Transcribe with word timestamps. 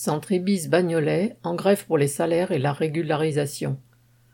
Centre 0.00 0.30
Ibis 0.30 0.68
Bagnolet 0.68 1.34
en 1.42 1.56
grève 1.56 1.84
pour 1.84 1.98
les 1.98 2.06
salaires 2.06 2.52
et 2.52 2.60
la 2.60 2.72
régularisation. 2.72 3.78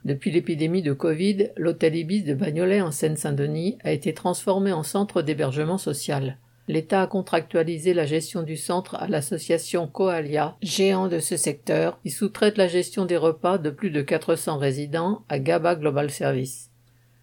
Depuis 0.04 0.30
l'épidémie 0.30 0.83
de 0.83 0.92
Covid, 0.92 1.52
l'hôtel 1.56 1.96
Ibis 1.96 2.22
de 2.22 2.34
Bagnolet 2.34 2.83
en 2.83 2.90
Seine-Saint-Denis 2.90 3.78
a 3.82 3.92
été 3.92 4.12
transformé 4.12 4.74
en 4.74 4.82
centre 4.82 5.22
d'hébergement 5.22 5.78
social. 5.78 6.36
L'État 6.68 7.00
a 7.00 7.06
contractualisé 7.06 7.94
la 7.94 8.04
gestion 8.04 8.42
du 8.42 8.58
centre 8.58 8.96
à 8.96 9.08
l'association 9.08 9.86
Coalia, 9.86 10.58
géant 10.61 11.08
de 11.08 11.18
ce 11.18 11.38
secteur, 11.38 11.98
qui 12.02 12.10
sous-traite 12.10 12.58
la 12.58 12.68
gestion 12.68 13.06
des 13.06 13.16
repas 13.16 13.56
de 13.56 13.70
plus 13.70 13.90
de 13.90 14.02
400 14.02 14.58
résidents 14.58 15.24
à 15.30 15.38
GABA 15.38 15.76
Global 15.76 16.10
Service. 16.10 16.73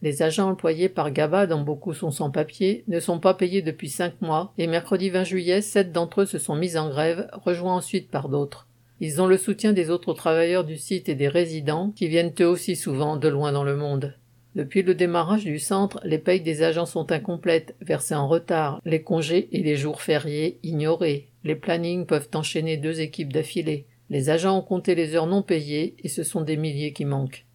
Les 0.02 0.24
agents 0.24 0.50
employés 0.50 0.90
par 0.90 1.12
GABA, 1.12 1.46
dont 1.46 1.62
beaucoup 1.62 1.94
sont 1.94 2.10
sans 2.10 2.32
papier, 2.32 2.84
ne 2.88 3.00
sont 3.00 3.20
pas 3.20 3.36
payés 3.36 3.62
depuis 3.62 3.90
cinq 3.90 4.20
mois 4.22 4.52
et 4.58 4.66
mercredi 4.66 5.12
20 5.12 5.24
juillet, 5.24 5.62
sept 5.62 5.92
d'entre 5.92 6.22
eux 6.22 6.26
se 6.26 6.40
sont 6.40 6.56
mis 6.56 6.76
en 6.76 6.90
grève, 6.90 7.30
rejoints 7.34 7.76
ensuite 7.76 8.10
par 8.10 8.28
d'autres. 8.28 8.68
Ils 9.00 9.22
ont 9.22 9.28
le 9.28 9.38
soutien 9.38 9.74
des 9.74 9.90
autres 9.90 10.14
travailleurs 10.14 10.64
du 10.64 10.78
site 10.78 11.10
et 11.10 11.16
des 11.16 11.28
résidents 11.28 11.92
qui 11.96 12.08
viennent 12.08 12.34
eux 12.40 12.48
aussi 12.48 12.76
souvent 12.76 13.16
de 13.16 13.28
loin 13.28 13.52
dans 13.52 13.64
le 13.64 13.76
monde. 13.76 14.16
Depuis 14.56 14.82
le 14.82 14.96
démarrage 14.96 15.46
du 15.46 15.60
centre, 15.60 16.00
les 16.04 16.18
payes 16.18 16.42
des 16.42 16.62
agents 16.62 16.86
sont 16.86 17.12
incomplètes, 17.12 17.76
versées 17.82 18.16
en 18.16 18.28
retard, 18.28 18.82
les 18.86 19.02
congés 19.02 19.50
et 19.52 19.64
les 19.64 19.78
jours 19.78 20.02
fériés 20.02 20.60
ignorés. 20.64 21.30
Les 21.44 21.56
plannings 21.56 22.06
peuvent 22.06 22.30
enchaîner 22.34 22.78
deux 22.78 23.02
équipes 23.02 23.32
d'affilée. 23.32 23.86
Les 24.10 24.30
agents 24.30 24.58
ont 24.58 24.64
compté 24.64 24.94
les 24.94 25.16
heures 25.16 25.28
non 25.28 25.42
payées 25.42 25.96
et 26.04 26.10
ce 26.10 26.24
sont 26.24 26.42
des 26.42 26.58
milliers 26.58 26.92
qui 26.92 27.06
manquent. 27.06 27.46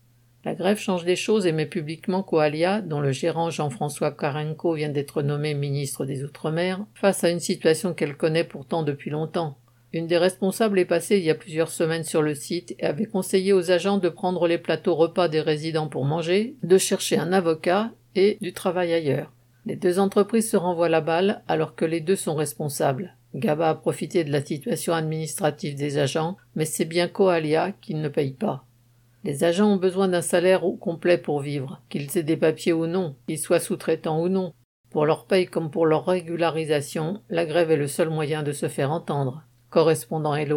La 0.46 0.54
grève 0.54 0.78
change 0.78 1.04
des 1.04 1.16
choses 1.16 1.44
et 1.44 1.50
met 1.50 1.66
publiquement 1.66 2.22
Coalia, 2.22 2.80
dont 2.80 3.00
le 3.00 3.10
gérant 3.10 3.50
Jean-François 3.50 4.12
Karenko 4.12 4.74
vient 4.74 4.90
d'être 4.90 5.22
nommé 5.22 5.54
ministre 5.54 6.04
des 6.04 6.22
Outre-mer, 6.22 6.86
face 6.94 7.24
à 7.24 7.30
une 7.30 7.40
situation 7.40 7.94
qu'elle 7.94 8.16
connaît 8.16 8.44
pourtant 8.44 8.84
depuis 8.84 9.10
longtemps. 9.10 9.58
Une 9.92 10.06
des 10.06 10.18
responsables 10.18 10.78
est 10.78 10.84
passée 10.84 11.16
il 11.16 11.24
y 11.24 11.30
a 11.30 11.34
plusieurs 11.34 11.70
semaines 11.70 12.04
sur 12.04 12.22
le 12.22 12.36
site 12.36 12.76
et 12.78 12.84
avait 12.84 13.06
conseillé 13.06 13.52
aux 13.52 13.72
agents 13.72 13.98
de 13.98 14.08
prendre 14.08 14.46
les 14.46 14.58
plateaux 14.58 14.94
repas 14.94 15.26
des 15.26 15.40
résidents 15.40 15.88
pour 15.88 16.04
manger, 16.04 16.54
de 16.62 16.78
chercher 16.78 17.18
un 17.18 17.32
avocat 17.32 17.90
et 18.14 18.38
du 18.40 18.52
travail 18.52 18.92
ailleurs. 18.92 19.32
Les 19.64 19.74
deux 19.74 19.98
entreprises 19.98 20.48
se 20.48 20.56
renvoient 20.56 20.88
la 20.88 21.00
balle 21.00 21.42
alors 21.48 21.74
que 21.74 21.84
les 21.84 22.00
deux 22.00 22.14
sont 22.14 22.36
responsables. 22.36 23.16
Gaba 23.34 23.70
a 23.70 23.74
profité 23.74 24.22
de 24.22 24.30
la 24.30 24.44
situation 24.44 24.94
administrative 24.94 25.74
des 25.74 25.98
agents, 25.98 26.36
mais 26.54 26.66
c'est 26.66 26.84
bien 26.84 27.08
Coalia 27.08 27.72
qui 27.72 27.96
ne 27.96 28.08
paye 28.08 28.34
pas. 28.34 28.65
Les 29.26 29.42
agents 29.42 29.72
ont 29.72 29.76
besoin 29.76 30.06
d'un 30.06 30.22
salaire 30.22 30.64
au 30.64 30.76
complet 30.76 31.18
pour 31.18 31.40
vivre, 31.40 31.82
qu'ils 31.88 32.16
aient 32.16 32.22
des 32.22 32.36
papiers 32.36 32.72
ou 32.72 32.86
non, 32.86 33.16
qu'ils 33.26 33.40
soient 33.40 33.58
sous-traitants 33.58 34.22
ou 34.22 34.28
non. 34.28 34.52
Pour 34.88 35.04
leur 35.04 35.26
paye 35.26 35.46
comme 35.46 35.68
pour 35.68 35.84
leur 35.84 36.06
régularisation, 36.06 37.20
la 37.28 37.44
grève 37.44 37.72
est 37.72 37.76
le 37.76 37.88
seul 37.88 38.08
moyen 38.08 38.44
de 38.44 38.52
se 38.52 38.68
faire 38.68 38.92
entendre. 38.92 39.42
Correspondant 39.68 40.32
Hello. 40.32 40.54